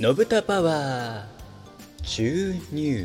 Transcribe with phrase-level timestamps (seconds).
[0.00, 3.04] のぶたパワー注入。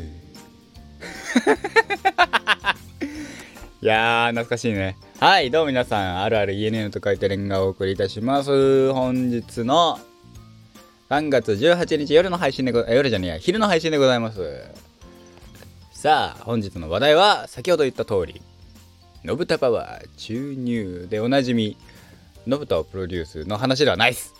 [3.82, 4.96] いやー懐かしいね。
[5.20, 8.92] はいどうも皆さんあるある ENN と書いてレンガをお送りいたします。
[8.94, 10.00] 本日の
[11.10, 14.64] 3月18日夜の配信でご夜じゃねえや昼の配信でございます。
[15.92, 18.40] さあ本日の話題は先ほど言った通り
[19.22, 21.76] のぶたパワー注入でおなじみ
[22.46, 24.35] のぶたをプロデュースの話ではないっす。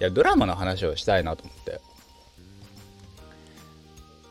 [0.00, 1.80] いやドラマの話をしたいなと思って。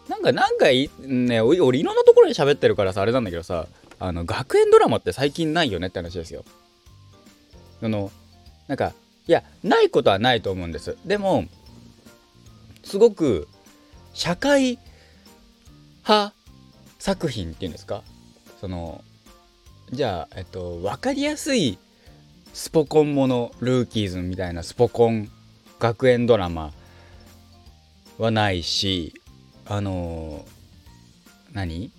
[0.07, 3.67] なんかなんかいね俺いろんなところで喋ってるからさあれなんだけどさ
[3.99, 6.45] あの学園ドラマって最近ないよねって話ですよ。
[7.81, 8.09] あの
[8.67, 8.93] なんか
[9.27, 10.97] いやないことはないと思うんです。
[11.05, 11.45] でも
[12.83, 13.49] すごく
[14.13, 14.79] 社会
[16.03, 16.33] 派
[16.99, 18.01] 作品っていうんですか？
[18.61, 19.03] その
[19.91, 21.77] じゃあえっと分かりやすい
[22.53, 25.29] スポコンものルーキーズみたいなスポコン
[25.79, 26.73] 学園ドラマ
[28.17, 29.13] はないし
[29.65, 31.91] あのー、何？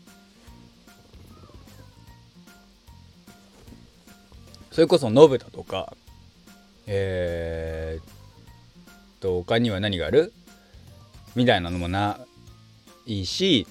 [4.72, 5.94] それこそ信太とか
[6.86, 10.32] えー、と他には何がある？
[11.36, 12.18] みたいなのもな
[13.06, 13.66] いし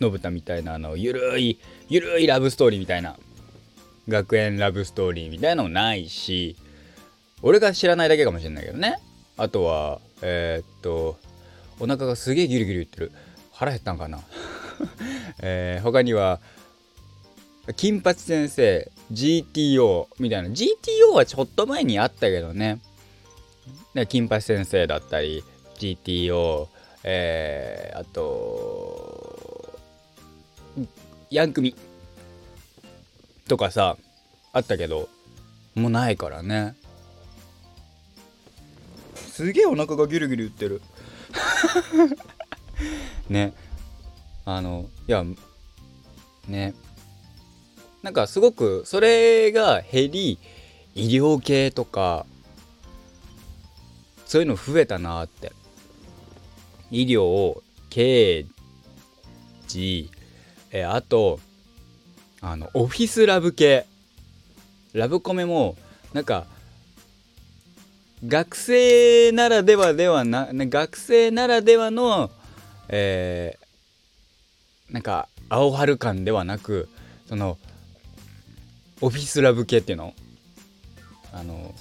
[0.00, 3.16] 信太みたいなあのゆるいゆるいラブストーリーみたいな
[4.08, 6.56] 学園ラブストーリーみたいなのもないし
[7.42, 8.98] 俺が知らないだけかもしれないけどね。
[9.36, 11.18] あとはえー、っと
[11.80, 13.12] お腹がすげえギュリギリ言ってる。
[13.52, 14.20] 腹減ったんかな。
[15.40, 16.40] えー、他には
[17.76, 20.48] 金八先生 GTO みたいな。
[20.48, 22.80] GTO はちょっと前にあったけどね。
[24.08, 25.44] 金八先生だったり
[25.78, 26.68] GTO
[27.04, 29.78] えー、あと
[31.30, 31.74] ヤンクミ
[33.48, 33.96] とかさ
[34.52, 35.08] あったけど
[35.74, 36.74] もうないからね。
[39.38, 40.82] すげえお腹がギュルギュル言ってる。
[43.30, 43.54] ね。
[44.44, 45.24] あのいや
[46.48, 46.74] ね。
[48.02, 50.40] なんかすごくそれが減り
[50.96, 52.26] 医療系とか
[54.26, 55.52] そういうの増えたなって。
[56.90, 58.44] 医療刑
[59.68, 60.10] 事
[60.72, 61.38] えあと
[62.40, 63.86] あのオフィスラブ系。
[64.94, 65.76] ラブコメも
[66.12, 66.48] なんか
[68.26, 72.30] 学生ならではではな学生ならではの
[72.88, 76.88] えー、なんか青春感ではなく
[77.28, 77.58] その
[79.00, 80.14] オフィスラブ系っていうの？
[81.32, 81.74] あの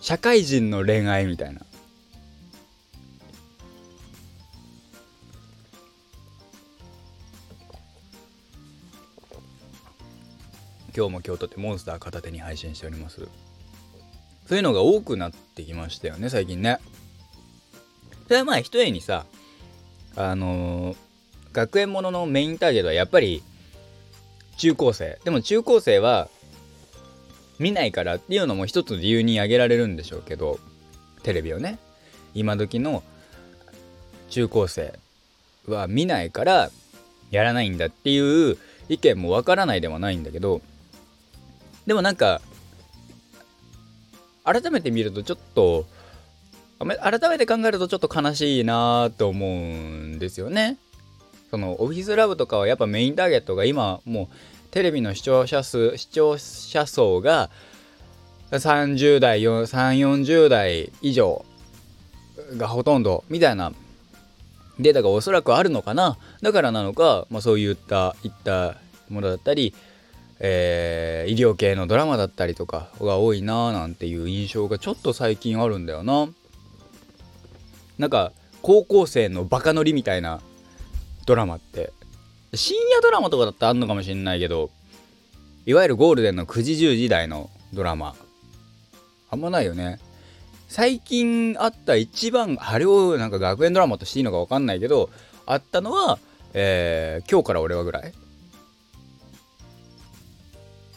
[0.00, 1.62] 社会人の恋愛みたいな。
[10.96, 13.26] 今日も京都ってモンスター片手に配信しております。
[14.46, 16.78] そういうのが多くなってきましたよね最近ね。
[18.26, 19.26] それはまあ一重にさ
[20.16, 20.96] あのー、
[21.52, 23.42] 学園もののメインターゲットはやっぱり
[24.56, 25.18] 中高生。
[25.24, 26.28] でも中高生は
[27.58, 30.58] 見ないからっていうのも一つ理由に挙げられるんでしょうけど
[31.22, 31.78] テレビをね。
[32.34, 33.02] 今時の
[34.28, 34.98] 中高生
[35.68, 36.70] は見ないから
[37.30, 40.60] やらないんだっていう意見もわからないではないんだけど
[41.86, 42.40] でもなんか
[44.44, 45.86] 改めて見るとちょっと
[46.78, 50.76] 改めて考えるとちょっと悲しいなと思うんですよね。
[51.50, 54.28] そのオフィスラブとかはやっぱメインターゲットが今もう
[54.72, 57.48] テレビの視聴者数視聴者層が
[58.50, 61.44] 30代340代以上
[62.56, 63.72] がほとんどみたいな
[64.80, 68.76] データがおそらくあるのかなだからなのか、まあ、そういったいった
[69.08, 69.74] ものだったり
[70.46, 76.28] えー、医療系のドラマだったりとかが多いなーなんていう印象がちょっと最近あるんだよな。
[77.96, 80.42] なんか高校生のバカ乗りみたいな
[81.24, 81.94] ドラマって
[82.52, 84.70] 深夜ドラマとかだったらあんのかもしんないけど
[85.64, 88.14] いわゆるゴールデンの9時10時台のドラマ
[89.30, 89.98] あんまないよね。
[90.68, 95.08] 最近あった一番あれをなんか学園ドラマとしていいのか分かんないけど
[95.46, 96.18] あったのは、
[96.52, 98.12] えー、今日から俺はぐらい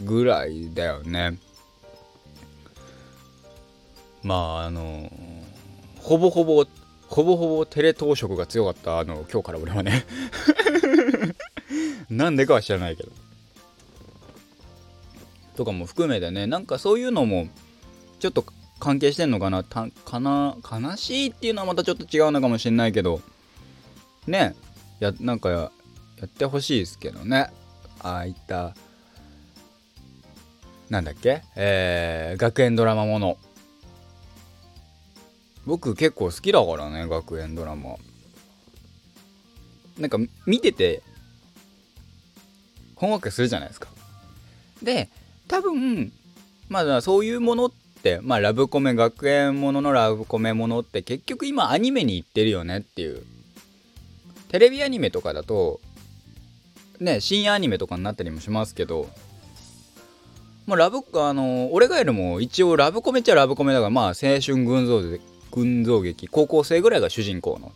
[0.02, 1.38] ぐらいだよね。
[4.24, 5.12] まああの
[6.00, 6.66] ほぼほぼ
[7.08, 10.06] ほぼほぼテレ東色が強かったあの今日から俺はね。
[12.10, 13.12] なんでかは知らないけど。
[15.56, 17.48] とかも含めてねなんかそういうのも
[18.20, 18.46] ちょっと
[18.80, 23.22] 関係してんのかなたかな悲しいっていうのはまたちょっと違うのかもしれないけど。
[24.28, 24.56] ね
[25.00, 25.72] やなんかや
[26.26, 27.52] ってほしいですけどね。
[28.00, 28.76] ああいった
[30.90, 31.42] なんだっけ？
[31.56, 33.38] えー、学園ドラマもの。
[35.66, 37.96] 僕結構好きだからね学園ドラマ。
[39.98, 41.02] なんか見てて
[42.96, 43.90] ほんわかするじゃないですか。
[44.82, 45.10] で
[45.48, 46.14] 多分
[46.70, 53.24] まあそういうものってまあラブコメ学園もののラブコメものって結局今アニメに行ってるよねっていう。
[54.50, 55.82] テレビアニメとかだと
[57.02, 59.10] ね深夜アニメとかになったりもしますけど
[60.68, 65.02] まあラブあの俺がいるも一応ラブコメっちゃラブコメだからまあ青春群像
[65.50, 67.72] 群像劇高校生ぐらいが主人公の、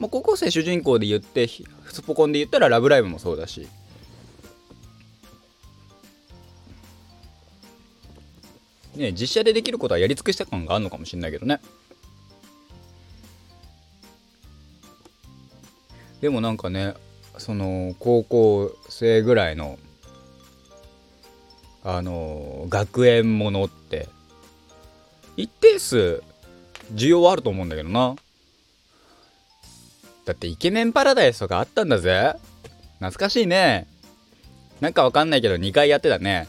[0.00, 3.68] まあ、高校生主人公で言ってスポコンで言ったら「ラブライブ!」もそうだし
[8.96, 11.60] ね実写でできることはやり尽くした感があるのかもしれないけどね
[16.20, 16.94] でもなんかね
[17.38, 19.78] その高校生ぐらいの
[21.84, 24.08] あの学園ものって。
[25.36, 26.22] 一定数
[26.92, 28.16] 需要はあると思うんだけどな。
[30.24, 32.34] だってイケメンパラダイスとかあったんだぜ。
[32.98, 33.86] 懐かしいね。
[34.80, 36.48] なんかわかんないけど2回やってたね。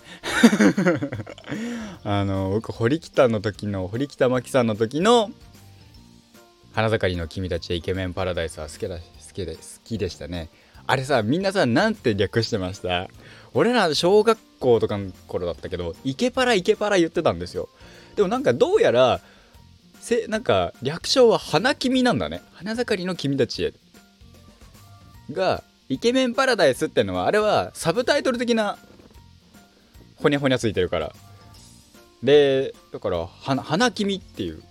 [2.04, 5.32] あの僕堀北の時の堀北真希さんの時の
[6.74, 9.02] 花盛りの君たちイケメンパラダイスは好きだ好
[9.34, 10.50] きで好きでしたね。
[10.88, 13.10] あれさみんなさなんて略してました？
[13.54, 17.70] 俺ら小学校とかの頃だったけどイケパライケパラ言ってたんですよ。
[18.16, 19.22] でもなんかどうやら
[20.00, 22.42] せなんか略称は花君なんだね。
[22.54, 23.74] 花盛りの君たちへ。
[25.32, 28.78] がイケメンパラダイスってのはあれはサブタイトル的な
[30.18, 31.16] ほにゃほにゃついてるから。
[32.22, 34.62] でだから花花君っていう。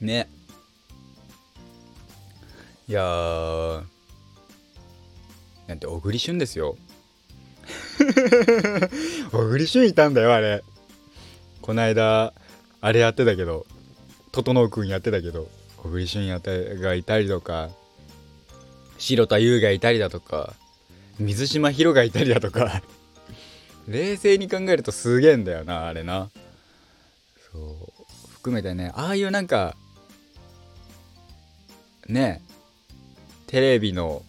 [0.00, 0.28] ね。
[2.88, 3.82] いやー。
[5.68, 6.76] なんて小栗旬ですよ。
[9.30, 10.64] 小栗旬いたんだよあれ。
[11.60, 12.32] こないだ
[12.80, 13.66] あれやってたけど。
[14.32, 15.48] 整くんやってたけど。
[15.76, 17.70] 小栗旬やったがいたりとか。
[18.98, 20.54] 白田優がいたりだとか。
[21.18, 22.82] 水島ヒロがいたりだとか。
[23.86, 26.30] 冷静に考えるとすげえんだよなあれな。
[27.52, 28.00] そう。
[28.40, 29.76] 含めてねああいうなんか
[32.10, 32.42] ね。
[33.46, 34.22] テレビの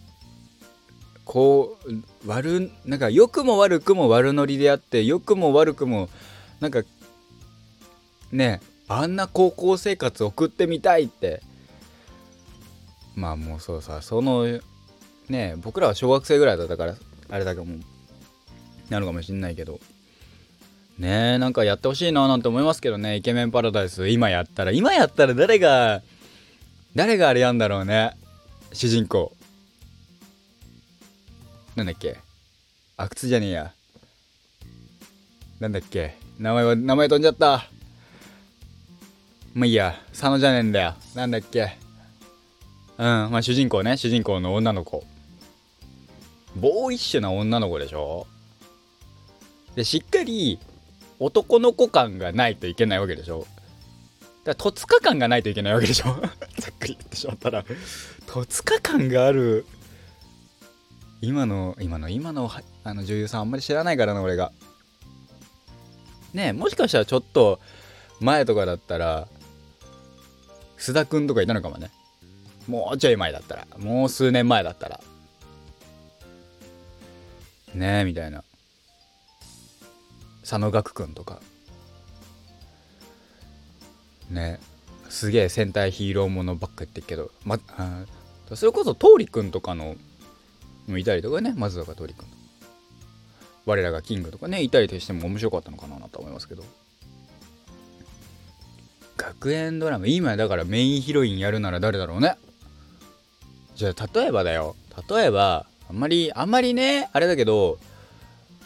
[1.24, 6.08] こう悪なんか良くも悪くも悪ノリであって良くも悪くも
[6.60, 6.82] なんか
[8.32, 11.42] ねあんな高校生活送ってみたいって。
[13.14, 14.46] まあもうそうさその
[15.28, 16.96] ね僕らは小学生ぐらいだったから
[17.28, 17.76] あれだけども
[18.88, 19.80] なるかもしんないけど。
[20.98, 23.16] ねえなんかやってほしいななんて思いますけどね。
[23.16, 24.72] イケメンパラダイス今やったら。
[24.72, 26.02] 今やったら誰が
[26.94, 28.16] 誰があれやんだろうね。
[28.72, 29.32] 主人公。
[31.74, 32.18] なんだっけ。
[32.98, 33.72] 阿久津じゃねえや。
[35.58, 36.16] なんだっけ。
[36.38, 37.66] 名前は名前飛んじゃった。
[39.54, 39.94] まあいいや。
[40.10, 40.94] 佐野じゃねえんだよ。
[41.14, 41.78] なんだっけ。
[42.98, 43.04] うん。
[43.30, 43.96] まあ主人公ね。
[43.96, 45.02] 主人公の女の子。
[46.56, 48.26] ボーイッシュな女の子でしょ。
[49.74, 50.58] でしっかり
[51.18, 53.46] 男の子感がないといけないわけでしょ。
[54.44, 56.14] だから戸塚感がないといけないわけでしょ？
[56.58, 57.64] ざっくり言ってしまったら。
[58.26, 59.66] 戸塚感がある。
[61.20, 62.50] 今の今の今の
[62.82, 64.52] あの女優さんあんまり知らないからな俺が。
[66.34, 67.60] ねえもしかしたらちょっと
[68.20, 69.28] 前とかだったら
[70.78, 71.90] 須田くんとかいたのかもね。
[72.66, 73.66] もうちょい前だったら。
[73.78, 75.00] もう数年前だったら。
[77.74, 78.42] ねえみたいな。
[80.40, 81.40] 佐野岳くんとか
[84.32, 84.60] ね。
[85.08, 88.04] すげえ戦隊ヒーローものばっか言ってるけど、ま、あ
[88.54, 89.96] それこそ桃李くんとかの
[90.86, 91.54] もいたりとかね。
[91.56, 92.26] 松坂桃李くん
[93.64, 94.62] 我らがキングとかね。
[94.62, 96.64] いたりとしても面白かったのかなと思いますけど。
[99.16, 100.06] 学園ドラマ。
[100.06, 102.36] 今だからメインヒロインやるなら誰だろうね。
[103.76, 104.74] じゃあ例えばだよ。
[105.08, 107.78] 例えばあんまりあんまりねあれだけど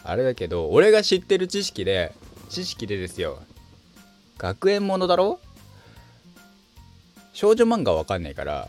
[0.03, 2.13] あれだけど俺が知ってる知識で
[2.49, 3.39] 知識でですよ。
[4.37, 5.39] 学園ものだろ
[7.37, 8.67] 少女漫画わかんないから。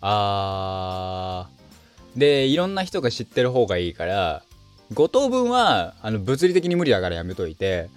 [0.00, 2.18] あー。
[2.18, 4.42] でいろんな人が知ってる方がいいから
[4.94, 7.90] 5等分はあの物理的に無理だからやめといて。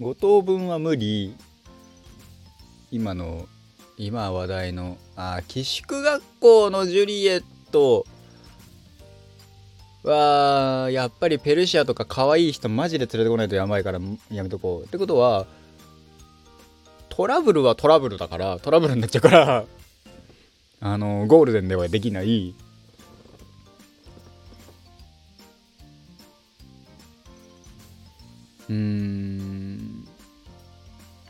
[0.00, 1.36] 5等分は無理。
[2.90, 3.46] 今の
[3.98, 8.06] 今話題のあ寄宿学校のジュリエット。
[10.02, 14.86] はやっぱりペルシアとか可愛い人マジで連れてこないとやばいからやめとこう。
[14.86, 15.46] ってことは
[17.08, 19.64] トラブルはトラブルだからトラブルになっちゃうから
[20.80, 22.54] あのゴールデンではできない。
[28.70, 30.06] うん。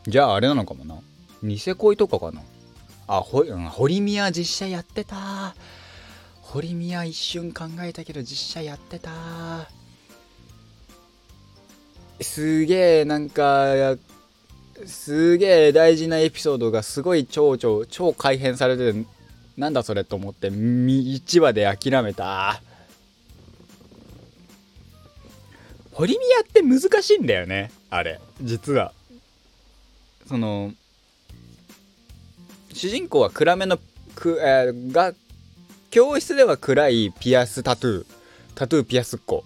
[0.07, 1.01] じゃああれなのかもな。
[1.43, 2.43] ニセ恋とかかな。
[3.09, 5.57] あほ、うん、堀宮実写やってた
[6.53, 9.11] 堀宮一瞬考えたけど実写やってた。
[12.21, 13.97] すげえなんか
[14.85, 19.07] すげえ大事なエピソードがすごい超超超改変されてて
[19.57, 22.61] なんだそれと思って1話で諦めた。
[25.93, 28.93] ホリミヤって難しいんだよねあれ実は。
[30.27, 30.73] その
[32.73, 33.79] 主人公は暗めの
[34.15, 35.13] く、えー、が
[35.91, 38.07] 教室では暗いピアスタトゥー。
[38.55, 39.45] タトゥーピアスっ子。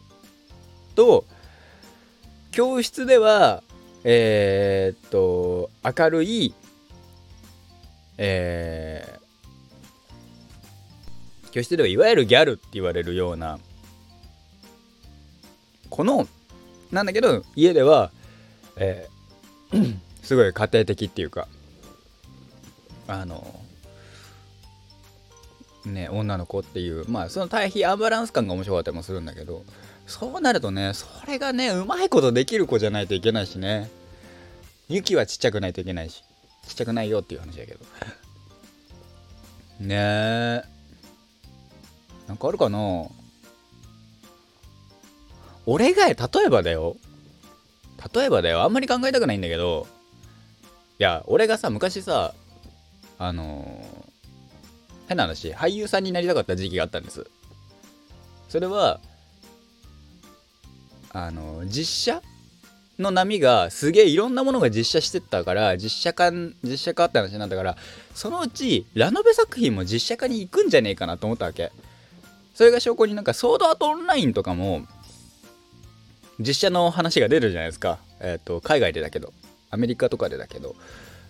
[0.94, 1.24] と
[2.50, 3.62] 教室では
[4.04, 6.54] えー、っと明るい
[8.16, 13.58] えー、教室ではいわゆるギャルって言われるような
[15.90, 16.28] この
[16.92, 18.12] なんだけど家では、
[18.76, 21.48] えー、 すごい家庭的っていうか
[23.08, 23.63] あの
[25.86, 29.64] ね女の子っていうまあその対比アンバランス感が面白かったりもするんだけど
[30.06, 33.90] そうなるとねそれがねうまいことできる子じゃないといけないしね。
[34.88, 36.22] ユキはちっちゃくないといけないし
[36.66, 37.80] ちっちゃくないよっていう話だけど。
[39.80, 40.62] ねえ。
[42.28, 43.06] なんかあるかな。
[45.66, 46.14] 俺が例
[46.46, 46.96] えばだよ。
[48.14, 48.62] 例えばだよ。
[48.62, 49.86] あんまり考えたくないんだけど。
[50.98, 52.34] いや俺がさ昔さ
[53.18, 54.13] あのー、
[55.08, 57.26] 変な話俳優さんになりたかった時期があったんです。
[58.48, 59.00] それは
[61.10, 62.22] あの、実写
[62.98, 66.30] の波がすげえいろんなものが実写してったから実写化
[66.62, 67.76] 実写化って話になったから
[68.14, 71.72] そのうちラノベ作品も実写化に行くんじゃねえかなと思ったわけ。
[72.54, 74.86] それが証拠になんかソードアートオンラインとかも
[76.38, 77.98] 実写の話が出るじゃないですか。
[78.20, 79.32] えっ、ー、と、海外でだけど、
[79.70, 80.74] アメリカとかでだけど、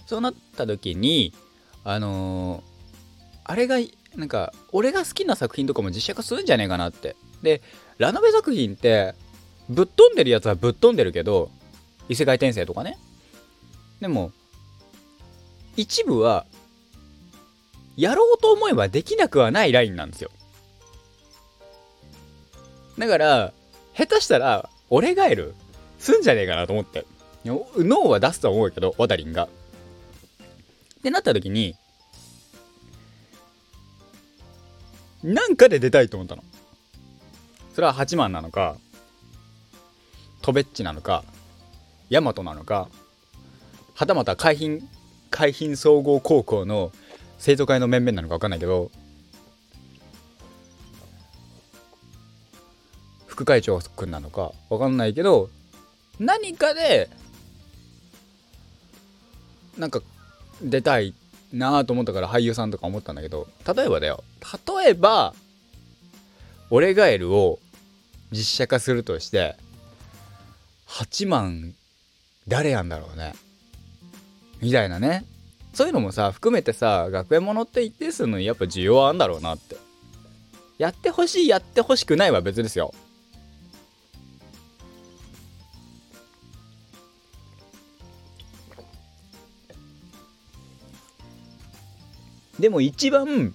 [0.06, 1.34] そうなった時に、
[1.84, 2.73] あのー、
[3.44, 3.76] あれが、
[4.16, 7.16] なんか、俺が好きな作品とかも実写化するんじゃねえかなって。
[7.42, 7.62] で、
[7.98, 9.14] ラノベ作品って、
[9.68, 11.50] ぶっ飛んでるやつはぶっ飛んでるけど、
[12.08, 12.98] 異世界転生とかね。
[14.00, 14.32] でも、
[15.76, 16.46] 一部は、
[17.96, 20.30] やろうと思えばできなくはないラインなんですよ。
[22.98, 23.52] だから、
[23.94, 25.54] 下手したら、俺ガエル
[25.98, 27.06] すんじゃねえかなと思って。
[27.44, 29.44] 脳は出すとは思うけど、ワタリンが。
[29.44, 29.48] っ
[31.02, 31.76] てなった時に、
[35.24, 36.44] なんかで出たいと思ったの。
[37.74, 38.76] それは八幡なのか、
[40.42, 41.24] トベッチなのか、
[42.10, 42.88] ヤマトなのか、
[43.94, 44.78] はたまた海浜、
[45.30, 46.92] 海浜総合高校の
[47.38, 48.92] 生徒会の面々なのか分かんないけど、
[53.34, 55.50] 副会長くんなのか分かんないけど
[56.20, 57.10] 何かで
[59.76, 60.00] なんか
[60.62, 61.14] 出たい
[61.52, 64.22] なと思ったから俳優さんとか思ったんだけど例えばだよ
[64.84, 65.34] 例えば
[66.68, 67.58] 「俺ガエル」を
[68.30, 69.56] 実写化するとして
[70.88, 71.74] 8万
[72.46, 73.32] 誰やんだろうね。
[74.60, 75.24] みたいなね。
[75.72, 79.78] そういうのもさ含めてさ学園ものって一定数のやっぱ需要はあんだろうなって。
[80.76, 82.92] やってほしいやってほしくないは別ですよ。
[92.60, 93.54] でも一番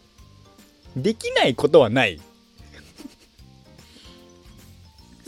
[0.95, 2.19] できないことはない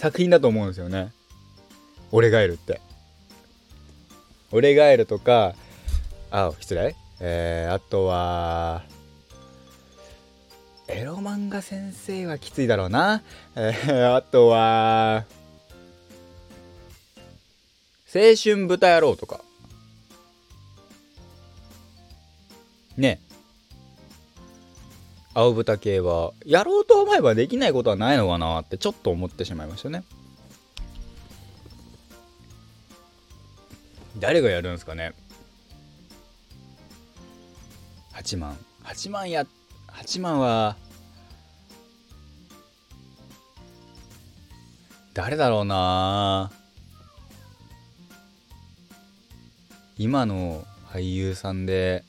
[0.01, 1.11] 作品だと思うんですよね。
[2.11, 2.81] 俺ガエルって。
[4.51, 5.53] 俺ガエルとか、
[6.31, 8.83] あ、失礼えー、あとは、
[10.87, 13.21] エロ漫画先生はきついだろうな。
[13.55, 15.25] えー、あとは、
[18.13, 19.41] 青春豚野郎とか。
[22.97, 23.21] ね。
[25.33, 30.03] 青豚系はやろうと思えばできないことはないのかなってちょっと思ってしまいましたね。
[34.19, 35.13] 誰がやるんですかね。
[38.13, 39.47] 8万8万や
[39.87, 40.75] 8万は
[45.13, 46.51] 誰だろうな。
[49.97, 52.03] 今の俳優さんで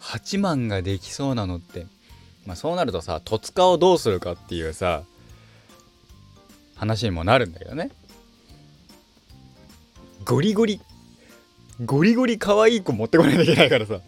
[0.00, 1.86] 8万ができそうなのって。
[2.50, 5.04] まあ、そうなるとさ戸塚をどうするかっていうさ
[6.74, 7.92] 話にもなるんだけどね。
[10.24, 10.80] ゴリゴリ
[11.84, 14.00] ゴリゴリ可愛い子持ってこないといけないからさ。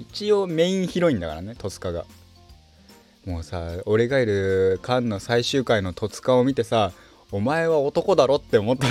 [0.00, 2.04] 一応メインヒロインだからね戸塚が。
[3.24, 6.90] もうさ俺がいるカンの最終回の戸塚を見てさ
[7.30, 8.88] お前は男だろって思った。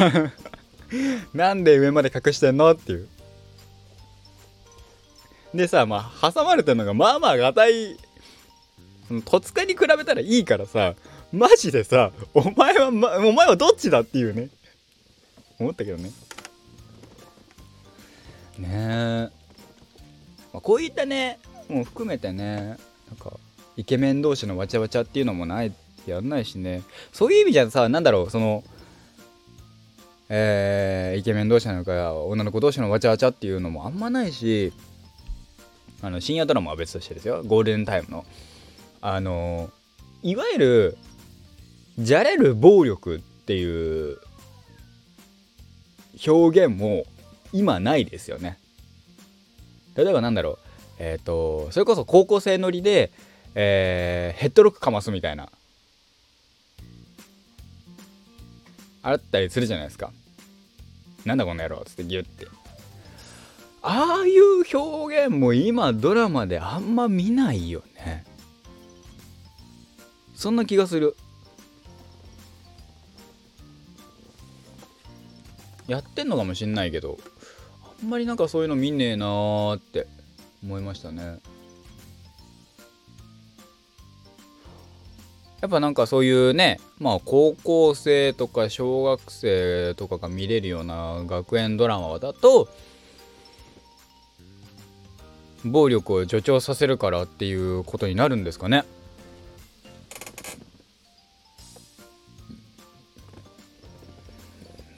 [1.36, 3.10] なんで上まで隠してんのっていう。
[5.54, 7.98] でさまあ挟まれてるのがまあまあがたい
[9.26, 10.94] 戸塚に比べたらいいからさ
[11.34, 14.50] マジでさお前は、ま、お前はどっちだっていうね。
[15.60, 16.12] 思ったけどね。
[18.58, 19.30] ねえ、
[20.54, 22.78] まあ、こういったねもう含めてね
[23.08, 23.34] なんか
[23.78, 25.74] イケメン同士のわちゃわちゃっていうのもない
[26.06, 26.84] やんないしね。
[27.14, 28.64] そういう意味じゃさなんだろうその
[30.32, 34.72] えー、イケメン同士なのか女の子同士のわちゃわちゃっていうのもあんまないし
[36.02, 37.44] あの深夜ドラマは別としてですよ。
[37.44, 38.26] ゴールデンタイムの。
[39.02, 39.70] あの
[40.24, 40.98] いわゆる
[41.98, 44.18] じゃれる暴力っていう
[46.28, 47.06] 表現も
[47.54, 48.58] 今ないですよね。
[49.96, 50.58] 例えばなんだろう。
[51.00, 53.12] えっ、ー、とそれこそ高校生乗りで、
[53.56, 55.50] えー、ヘッドロックかますみたいな。
[59.02, 60.12] あったりするじゃないですか。
[61.26, 62.48] なんだこの野郎っつってギュッて。
[63.82, 68.26] ああいう表現も今ドラマであんま見ないよね。
[70.36, 71.16] そんな気がする。
[75.88, 77.18] やってんのかもしんないけど
[78.00, 80.06] あんまりなんかそういうの見ねえなーって
[80.64, 81.40] 思いましたね。
[85.62, 92.70] やっぱなんかそういうねまあ高校生とか小学生とかが見れるような学園ドラマだと
[95.66, 98.86] 暴力を助長させるからっていうことになるんですかね。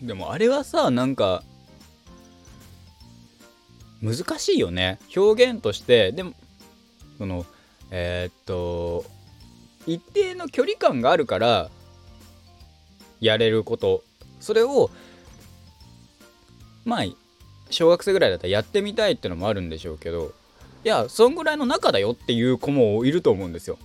[0.01, 1.43] でもあれはさなんか
[4.01, 4.99] 難しいよね。
[5.15, 6.11] 表現として。
[6.11, 6.33] でも
[7.17, 7.45] その
[7.91, 9.05] えー、っと
[9.85, 11.69] 一定の距離感があるから
[13.19, 14.03] やれること。
[14.39, 14.89] それを
[16.83, 17.05] まあ
[17.69, 20.33] 小学生ぐらいだったらやってみたいってのもあるんでしょうけど
[20.83, 23.77] いやそんぐらいの中だよっていう子もいると思うんですよ。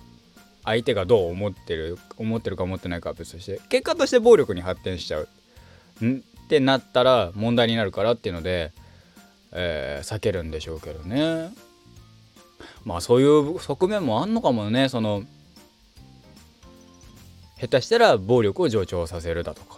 [0.65, 3.61] 相手がどう思ってる思ってるか思ってないかは別として。
[3.69, 5.27] 結果として暴力に発展しちゃう。
[6.03, 6.23] ん？
[6.45, 8.71] ってなったら問題になるからっていうので、
[9.51, 11.51] えー、避けるんでしょうけどね。
[12.83, 14.89] まあそういう側面もあんのかもね。
[14.89, 15.23] その
[17.59, 19.77] 下手したら暴力を助長させるだとか。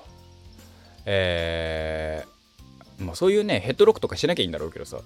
[1.05, 4.99] えー、まあそういうねヘッドロックとかしなきゃいいんだろうけどさ、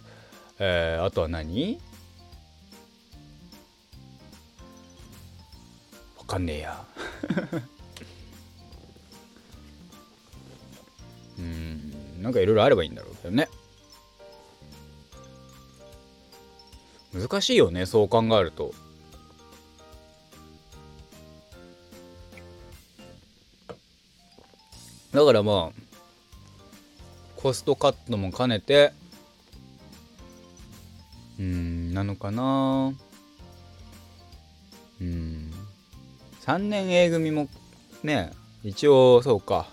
[0.60, 1.80] えー、あとは何？
[6.34, 6.86] かんねえや。
[11.38, 13.50] うんなんかいろいろあればいいんだろうけどね。
[17.14, 18.74] 難しいよねそう考えると。
[25.14, 25.82] だからまあ
[27.36, 28.94] コストカットも兼ねて
[31.38, 32.94] うんなのかな。
[35.02, 35.43] うん
[36.46, 37.48] 3年 A 組も
[38.04, 38.32] ね
[38.64, 39.68] 一応そうか。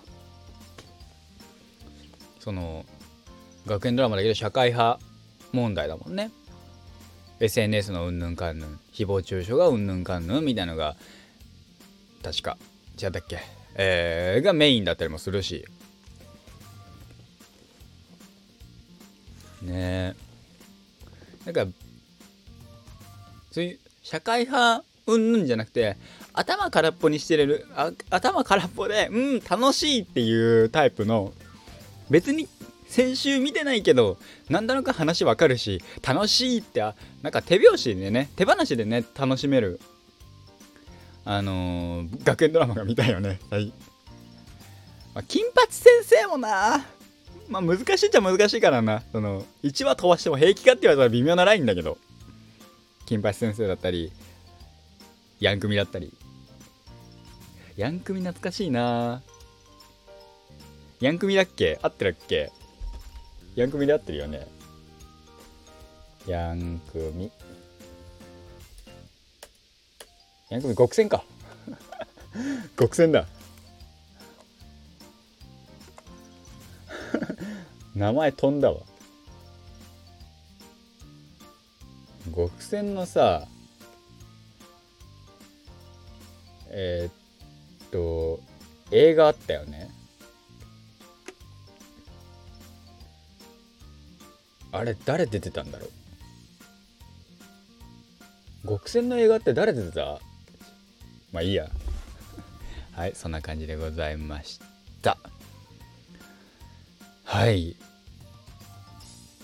[2.39, 2.85] その
[3.67, 4.99] 学園ドラマだけど社会派
[5.51, 6.31] 問題だもんね。
[7.41, 10.95] SNS のうんぬんかんぬん誹謗中傷がうんぬんかんぬんみたいのが
[12.23, 12.57] 確か
[13.01, 13.39] 違ったっけ？
[13.75, 15.65] えー、がメインだったりもするし。
[19.61, 20.15] ねえ。
[21.45, 21.65] なんか
[23.51, 25.97] そういう社会派うんぬんじゃなくて
[26.33, 31.33] 頭空っぽにしてるあ頭空っぽでうん楽しいっていうタイプの
[32.09, 32.47] 別に
[32.87, 34.17] 先週見てないけど
[34.49, 36.81] なんだろか話わかるし楽しいって
[37.21, 39.79] なんか手拍子でね手放しでね楽しめる
[41.23, 43.39] あのー、学園ドラマが見たいよね。
[43.51, 43.71] はい、
[45.13, 46.83] まあ、金八先生もな
[47.47, 49.03] まあ難しいっちゃ難しいからな。
[49.11, 51.97] その1話飛ばしても平気かって言われたら微妙なラインだけど
[53.05, 54.11] 金八先生だったり
[55.39, 56.11] ヤンクミだったり
[57.77, 59.21] ヤンクミ懐かしいな。
[60.99, 61.79] ヤンクミだっけ？
[61.81, 62.51] 合ってるっけ？
[63.55, 64.47] ヤンクミで合ってるよね。
[66.27, 67.31] ヤンクミ。
[70.49, 71.23] ヤンクミ極戦か。
[72.77, 73.25] 極戦だ。
[77.95, 78.81] 名前飛んだわ。
[82.35, 83.47] 極戦のさ
[86.69, 87.13] えー、っ
[87.91, 88.39] と
[88.91, 89.89] 映画あったよね。
[94.71, 95.87] あれ誰出てたんだろ
[98.63, 98.67] う。
[98.67, 100.19] 極戦の映画って誰出てた？
[101.31, 101.69] まあいいや。
[102.93, 104.59] はいそんな感じでございまし
[105.01, 105.17] た。
[107.25, 107.75] はい。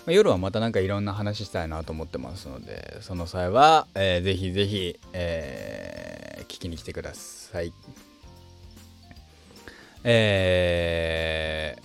[0.08, 7.74] 夜はまたなんかいろんな話したいなと思ってますのでその際は、えー、ぜひぜひ、えー、聞きに来てください。
[10.10, 11.76] え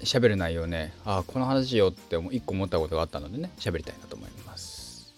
[0.00, 0.94] ー、喋る内容ね。
[1.04, 5.14] あこの話よって一個思ったことがあったのでね喋りたいなと思います。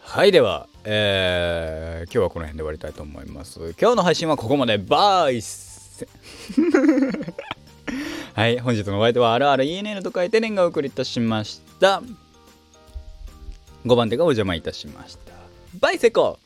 [0.00, 3.72] はいでは、えー、今日はこの辺で終わりたいと思います。
[3.80, 4.78] 今日の配信はここまで。
[4.78, 5.40] バイ。
[5.40, 6.04] ス
[8.34, 12.02] はい、本日のお相手は RRENN と書いて年がお送りいたしました。
[13.86, 15.32] 5番手がお邪魔いたしました。
[15.78, 16.40] バイセコ。